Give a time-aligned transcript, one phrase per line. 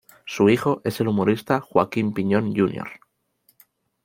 [0.25, 2.89] Su hijo es el humorista Joaquín Piñón Jr.